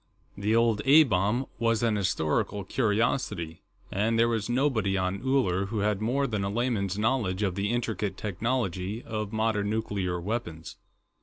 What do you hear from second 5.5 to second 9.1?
who had more than a layman's knowledge of the intricate technology